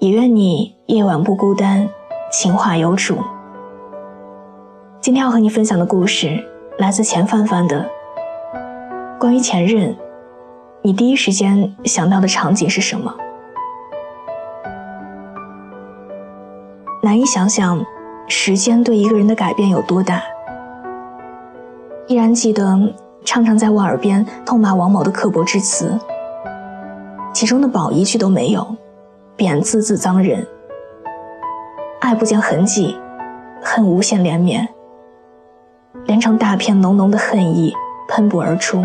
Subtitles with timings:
[0.00, 1.86] 也愿你夜晚不孤单，
[2.32, 3.18] 情话有主。
[4.98, 6.42] 今天要和你分享的故事
[6.78, 7.86] 来自钱范范的
[9.18, 9.94] 关于前任。
[10.80, 13.14] 你第一时间想到的场景是什么？
[17.02, 17.84] 难以想象，
[18.26, 20.22] 时间对一个人的改变有多大。
[22.06, 25.92] 依然记得常常在我耳边痛骂王某的刻薄之词，
[27.34, 28.66] 其中的宝一句都没有。
[29.40, 30.46] 贬字字脏人，
[32.02, 32.94] 爱不见痕迹，
[33.62, 34.68] 恨无限连绵，
[36.04, 37.72] 连成大片浓浓的恨意
[38.06, 38.84] 喷薄而出。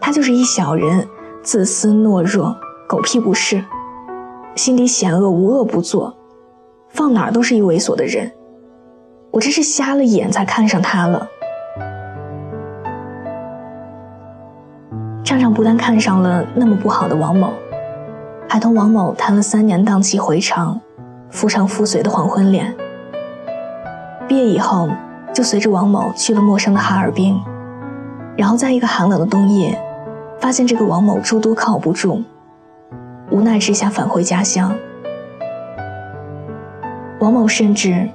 [0.00, 1.04] 他就是一小人，
[1.42, 2.54] 自私懦弱，
[2.88, 3.60] 狗屁不是，
[4.54, 6.16] 心底险恶，无恶不作，
[6.90, 8.30] 放哪儿都是一猥琐的人。
[9.32, 11.28] 我真是瞎了眼才看上他了。
[15.24, 17.52] 畅畅不但看上了那么不好的王某。
[18.48, 20.80] 还同王某谈了三年荡气回肠、
[21.28, 22.74] 夫唱妇随的黄昏恋。
[24.26, 24.88] 毕业以后，
[25.34, 27.38] 就随着王某去了陌生的哈尔滨，
[28.38, 29.78] 然后在一个寒冷的冬夜，
[30.40, 32.22] 发现这个王某诸多靠不住，
[33.30, 34.74] 无奈之下返回家乡。
[37.20, 38.08] 王某甚至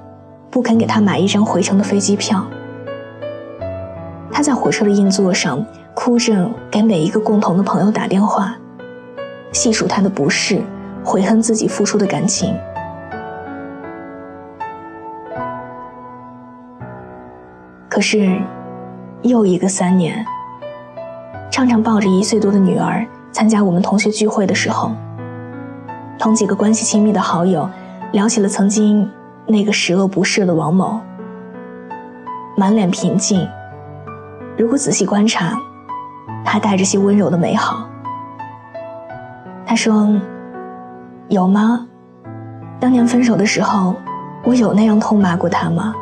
[0.50, 2.44] 不肯给他买一张回程的飞机票。
[4.32, 8.56] 他在火车的硬座上哭着给每一个共同的朋友打电话。
[9.54, 10.60] 细数他的不是，
[11.04, 12.54] 悔恨自己付出的感情。
[17.88, 18.42] 可是，
[19.22, 20.26] 又一个三年，
[21.52, 24.90] 畅畅抱着一岁多的女儿参加我们同学聚会的时候，
[26.18, 27.70] 同几个关系亲密的好友
[28.10, 29.08] 聊起了曾经
[29.46, 31.00] 那个十恶不赦的王某，
[32.56, 33.48] 满脸平静，
[34.58, 35.56] 如果仔细观察，
[36.44, 37.88] 还带着些温柔的美好。
[39.74, 40.08] 他说
[41.26, 41.84] ：“有吗？
[42.78, 43.96] 当年分手的时候，
[44.44, 45.92] 我有那样痛骂过他吗？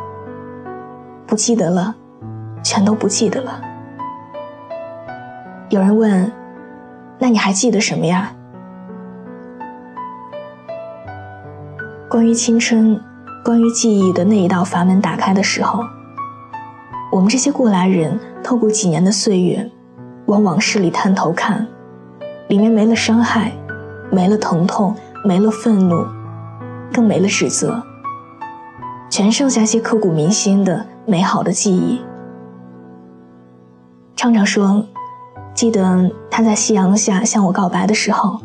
[1.27, 1.95] 不记得了，
[2.63, 3.59] 全都不记得了。”
[5.73, 6.31] 有人问
[7.19, 8.31] ：“那你还记得什么呀？”
[12.11, 13.01] 关于青春，
[13.43, 15.83] 关于记忆的那一道阀门打开的时候，
[17.11, 19.67] 我们这些过来人透过几年的岁月，
[20.27, 21.67] 往往事里探头看。
[22.49, 23.51] 里面没了伤害，
[24.13, 26.05] 没了疼痛，没了愤怒，
[26.93, 27.83] 更没了指责，
[29.09, 32.03] 全剩下些刻骨铭心的美好的记忆。
[34.15, 34.85] 畅畅说
[35.55, 38.39] ：“记得他在夕阳下向我告白的时候，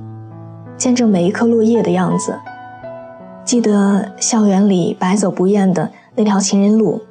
[0.77, 2.31] 见证每一颗落叶的样子；
[3.43, 7.01] 记得校园里白走不厌的那条情人路；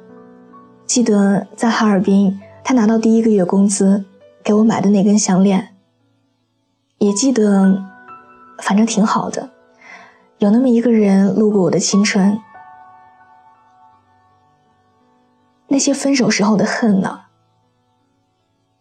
[0.87, 4.03] 记得在哈尔滨，他拿到第一个月工资
[4.43, 5.75] 给我买的那根项链。”
[6.97, 7.83] 也记得，
[8.59, 9.49] 反正挺好的。
[10.39, 12.39] 有那么一个人路过我的青春，
[15.67, 17.21] 那些分手时候的恨呢？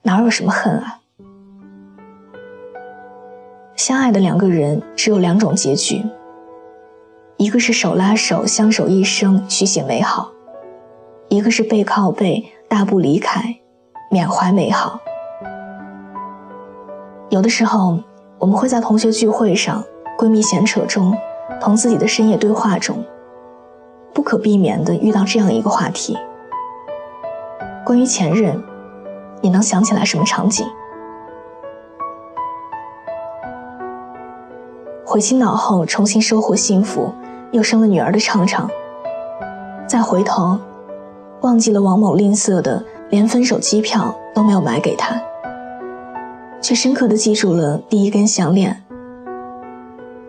[0.02, 1.00] 哪有什么恨啊？
[3.74, 6.04] 相爱的两个人只有两种结局：
[7.36, 10.32] 一个是手拉手相守一生，续写美好；
[11.28, 13.56] 一个是背靠背大步离开，
[14.10, 15.00] 缅怀美好。
[17.30, 17.98] 有的时候，
[18.38, 19.82] 我们会在同学聚会上、
[20.18, 21.16] 闺蜜闲扯中、
[21.60, 23.02] 同自己的深夜对话中，
[24.12, 26.16] 不可避免地遇到这样一个话题：
[27.84, 28.62] 关于前任，
[29.40, 30.66] 你能想起来什么场景？
[35.04, 37.10] 回心脑后重新收获幸福，
[37.52, 38.68] 又生了女儿的畅畅，
[39.88, 40.58] 再回头，
[41.40, 45.18] 忘记了王某吝啬的，连分手机票都没有买给他。
[46.66, 48.82] 却深刻的记住了第一根项链，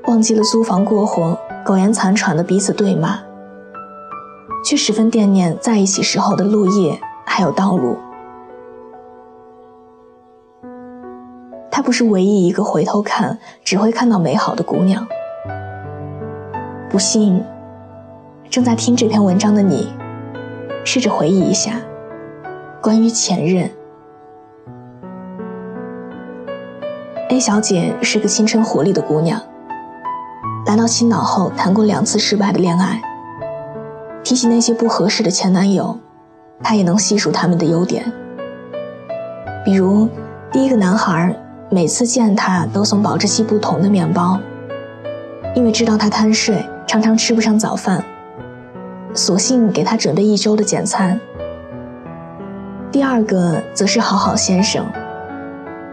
[0.06, 1.36] 忘记了租房过活
[1.66, 3.18] 苟延残喘的彼此对骂，
[4.63, 7.98] 却十分惦念在一起时候的落叶还有道路。
[11.72, 15.07] 她不是唯一一个回头看只会看到美好的姑娘。
[16.88, 17.44] 不信，
[18.48, 19.92] 正在听这篇文章的你，
[20.86, 21.81] 试着回忆一下，
[22.80, 23.72] 关于前任。
[27.29, 29.41] A 小姐是个青春活力的姑娘，
[30.65, 33.01] 来到青岛后谈过两次失败的恋爱。
[34.24, 36.00] 提起那些不合适的前男友，
[36.63, 38.09] 她也能细数他们的优点。
[39.65, 40.07] 比如，
[40.53, 41.35] 第一个男孩
[41.69, 44.39] 每次见她都送保质期不同的面包，
[45.53, 48.01] 因为知道她贪睡，常常吃不上早饭，
[49.13, 51.19] 索性给他准备一周的简餐。
[52.89, 54.85] 第二个则是好好先生，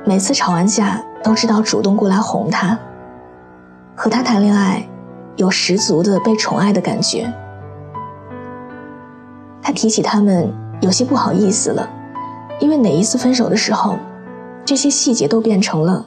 [0.05, 2.79] 每次吵完架都知道主动过来哄他，
[3.97, 4.87] 和他谈恋爱，
[5.37, 7.33] 有十足的被宠爱的感觉。
[9.63, 11.89] 他提起他们，有些不好意思了，
[12.61, 13.97] 因为哪一次分手的时候，
[14.67, 16.05] 这些细节都变成了：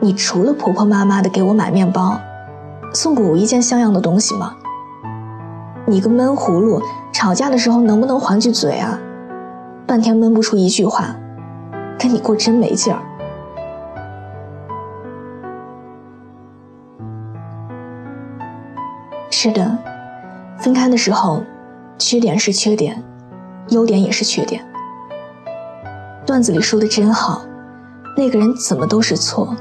[0.00, 2.18] 你除了婆婆妈妈的给我买面包，
[2.92, 4.56] 送过我一件像样的东西吗？
[5.86, 6.82] 你个闷葫芦，
[7.12, 8.98] 吵架的时候能不能还句嘴啊？
[9.86, 11.14] 半天闷不出一句话，
[11.96, 13.00] 跟你过真没劲儿。
[19.42, 19.74] 是的，
[20.58, 21.42] 分开的时候。
[21.98, 23.02] 缺点是缺点，
[23.68, 24.62] 优点也是缺点。
[26.26, 27.42] 段子里说的真好，
[28.18, 29.56] 那个人怎么都是错，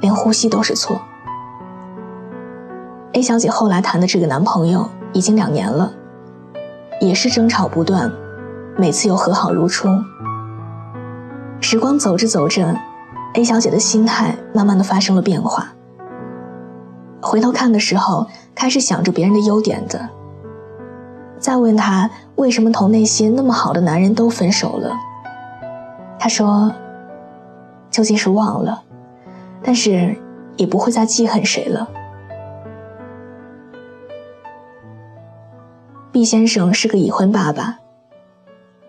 [0.00, 0.98] 连呼吸都是错。
[3.12, 5.92] A 小姐后来谈的这个男朋友已经两年了，
[7.02, 8.10] 也是争吵不断，
[8.78, 9.88] 每次又和好如初。
[11.60, 12.74] 时光走着走着
[13.34, 15.74] ，A 小姐的心态慢慢的发生了变化。
[17.20, 20.08] 回头看的时候，开始想着别人的优点的。
[21.38, 24.96] 再问他为什么同那些那么好的男人都分手了，
[26.18, 26.72] 他说
[27.92, 28.82] ：“究竟是忘了，
[29.62, 30.16] 但是
[30.56, 31.88] 也不会再记恨谁了。
[36.10, 37.80] ”B 先生是个已婚爸爸，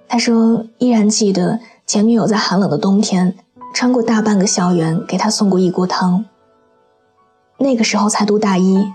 [0.08, 3.36] 他说依然记得前女友在寒冷的冬天
[3.74, 6.24] 穿过大半个校园给他送过一锅汤。
[7.58, 8.88] 那个时候才读大一，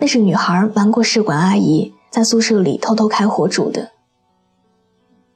[0.00, 1.94] 那是女孩瞒过试管阿姨。
[2.10, 3.92] 在宿舍里偷偷开火煮的，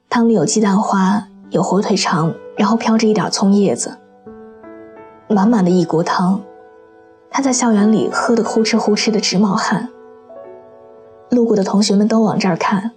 [0.09, 3.97] 汤里有鸡蛋花，有火腿肠，然后飘着一点葱叶子，
[5.29, 6.41] 满满的一锅汤。
[7.31, 9.87] 他在校园里喝得呼哧呼哧的直冒汗，
[11.29, 12.91] 路过的同学们都往这儿看，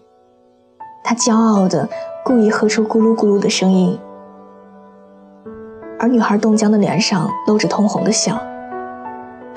[1.05, 1.89] 他骄傲的
[2.25, 3.97] 故意喝出咕噜咕噜的声音，
[6.01, 8.43] 而女孩冻僵的脸上露着通红的笑，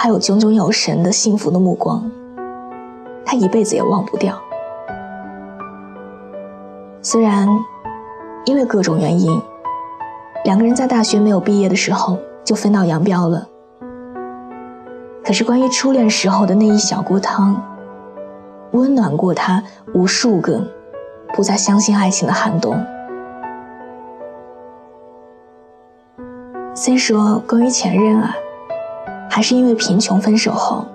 [0.04, 2.10] 还有炯炯有神的幸福的目光。
[3.24, 4.36] 他一辈子也忘不掉。
[7.04, 7.48] 虽然
[8.46, 9.40] 因为各种原因，
[10.44, 13.48] 两个人在大学没有毕业的时候就分道扬镳了，
[15.24, 17.62] 可是关于初恋时候的那一小锅汤，
[18.72, 19.62] 温暖过他
[19.94, 20.68] 无数个
[21.36, 22.76] 不再相信爱情的寒冬。
[26.74, 28.36] 虽说关于前任啊，
[29.34, 30.86] 还是因为贫穷分手后。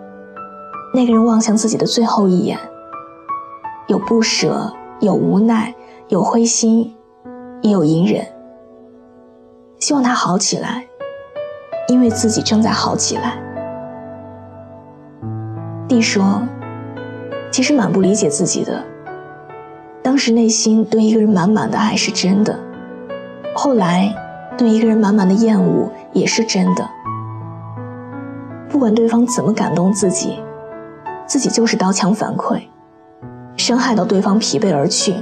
[0.92, 2.58] 那个人望向自己的最后一眼，
[3.86, 5.74] 有不舍，有无奈，
[6.08, 6.94] 有灰心，
[7.62, 8.22] 也有隐忍。
[9.78, 10.86] 希望他好起来，
[11.88, 13.38] 因为自己正在好起来。
[15.88, 16.42] 弟说，
[17.50, 18.84] 其实蛮不理解自己的。
[20.02, 22.58] 当时内心对一个人满满的爱是真的，
[23.54, 24.14] 后来
[24.58, 26.86] 对一个人满满的厌恶也是真的。
[28.76, 30.38] 不管对方怎么感动自己。
[31.26, 32.60] 自己就是刀枪反馈，
[33.56, 35.14] 伤害到对方疲惫而去。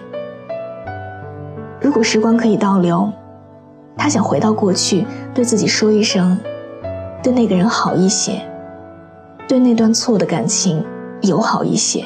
[1.81, 3.09] 如果时光可以倒流，
[3.97, 6.37] 他想回到过去，对自己说一声，
[7.23, 8.43] 对那个人好一些，
[9.47, 10.85] 对那段错的感情
[11.23, 12.05] 友好一些，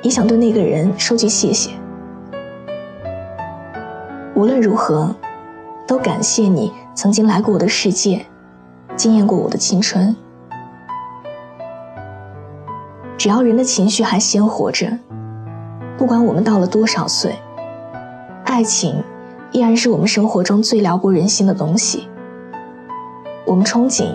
[0.00, 1.72] 也想对那个人说句谢谢。
[4.36, 5.12] 无论如何，
[5.88, 8.24] 都感谢你曾经来过我的世界，
[8.94, 10.14] 惊艳过我的青春。
[13.24, 14.86] 只要人的情绪还鲜活着，
[15.96, 17.34] 不管我们到了多少岁，
[18.44, 19.02] 爱情
[19.50, 22.06] 依然是我们生活中最撩拨人心的东西。
[23.46, 24.14] 我们憧憬，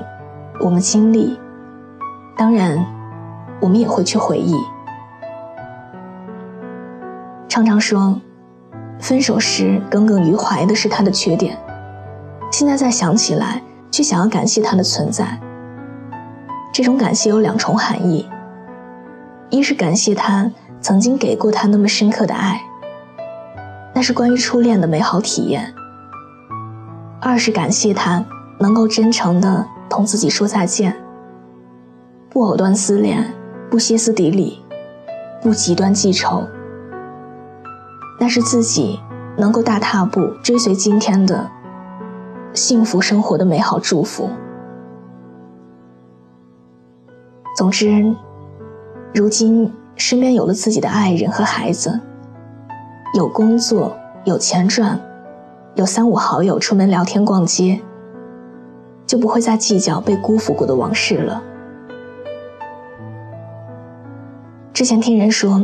[0.63, 1.39] 我们经历，
[2.37, 2.85] 当然，
[3.59, 4.55] 我们也会去回忆。
[7.47, 8.21] 常常说，
[8.99, 11.57] 分手时耿耿于怀的是他的缺点，
[12.51, 15.39] 现在再想起来，却想要感谢他的存在。
[16.71, 18.29] 这种感谢有两重含义。
[19.49, 22.61] 一是感谢他曾经给过他那么深刻的爱，
[23.93, 25.73] 那是关于初恋的美好体验；
[27.19, 28.23] 二是感谢他
[28.59, 30.95] 能够真诚的同自己说再见，
[32.29, 33.33] 不藕断丝连，
[33.71, 34.63] 不歇斯底里，
[35.41, 36.47] 不极端记仇，
[38.19, 38.99] 那是自己
[39.35, 41.49] 能够大踏步追随今天的
[42.53, 44.29] 幸福生活的美好祝福。
[47.57, 48.15] 总之，
[49.13, 51.99] 如今身边有了自己的爱人和孩子，
[53.15, 54.99] 有工作，有钱赚，
[55.75, 57.81] 有三五好友出门聊天逛街，
[59.07, 61.41] 就不会再计较被辜负过的往事了。
[64.71, 65.61] 之前听人说，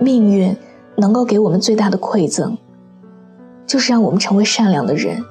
[0.00, 0.56] 命运
[0.96, 2.56] 能够给我们最大的馈赠，
[3.66, 5.22] 就是让我们成为善良的人。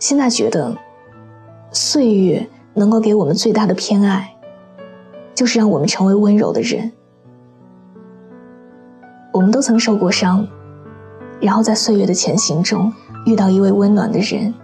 [0.00, 0.76] 现在觉得，
[1.70, 4.31] 岁月能够给我们最大的偏爱，
[5.42, 6.92] 就是让我们成为温柔的人。
[9.32, 10.46] 我们都曾受过伤，
[11.40, 12.92] 然后在岁月的前行中
[13.26, 14.54] 遇到一位温暖的人，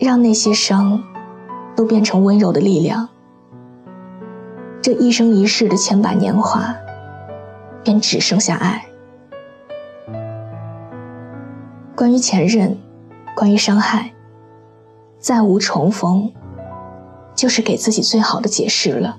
[0.00, 1.00] 让那些伤
[1.76, 3.08] 都变成温柔的力量。
[4.82, 6.74] 这一生一世的千百年华，
[7.84, 8.84] 便只剩下爱。
[11.94, 12.76] 关于前任，
[13.36, 14.12] 关于伤害，
[15.20, 16.32] 再无重逢，
[17.36, 19.18] 就是给自己最好的解释了。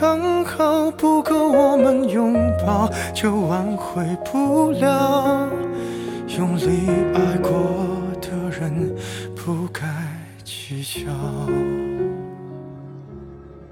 [0.00, 2.32] 刚好，不够我们拥
[2.66, 5.46] 抱，就挽回不了。
[6.38, 7.50] 用力爱过
[8.18, 8.96] 的人。
[9.36, 9.82] 不该
[10.42, 11.10] 计较。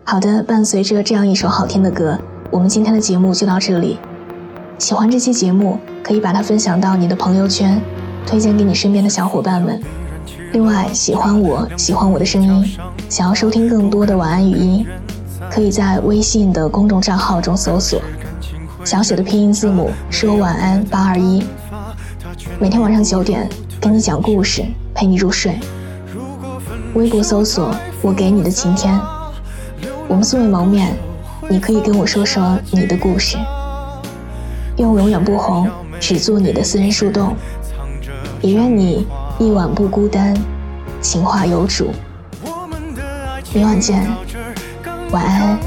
[0.04, 2.18] 好的，伴随着这样一首好听的歌，
[2.50, 3.98] 我们今天的节目就到这里。
[4.78, 7.80] 喜欢这期节目，可以把它分享到你的朋友圈，
[8.26, 9.80] 推荐给你身边的小伙伴们。
[10.52, 12.76] 另外，喜欢我喜欢我的声音，
[13.08, 14.86] 想要收听更多的晚安语音，
[15.50, 18.00] 可以在微信的公众账号中搜索
[18.84, 21.44] 小写的拼音字母说晚安八二一，
[22.60, 23.48] 每天晚上九点
[23.80, 24.64] 给你讲故事。
[24.94, 25.56] 陪你入睡。
[26.94, 28.98] 微博搜索“我给你的晴天”，
[30.08, 30.92] 我们素未谋面，
[31.48, 33.36] 你可以跟我说说你的故事。
[34.78, 37.36] 愿我永远不红，只做你的私人树洞。
[38.40, 39.06] 也愿你
[39.38, 40.36] 一晚不孤单，
[41.00, 41.92] 情话有主。
[43.54, 44.04] 明晚见，
[45.10, 45.58] 晚安。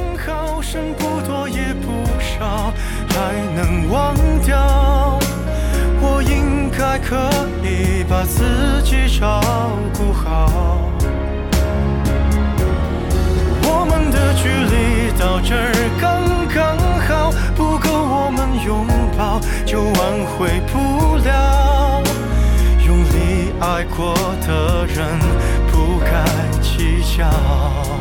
[6.91, 7.15] 还可
[7.63, 9.39] 以把自己照
[9.97, 10.91] 顾好。
[13.63, 15.71] 我们的距离到这儿
[16.01, 18.85] 刚刚好，不够我们拥
[19.17, 19.95] 抱就挽
[20.35, 22.03] 回不了。
[22.85, 24.13] 用力爱过
[24.45, 25.17] 的人
[25.71, 26.25] 不该
[26.61, 28.00] 计较。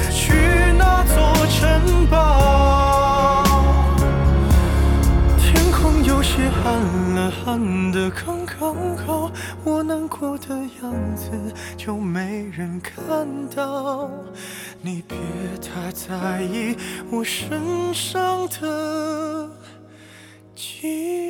[7.43, 9.31] 看得，刚刚好，
[9.63, 11.31] 我难过的样子
[11.75, 14.11] 就没人看到。
[14.79, 15.17] 你别
[15.59, 16.75] 太在意
[17.11, 19.49] 我身上的
[20.55, 21.20] 记号。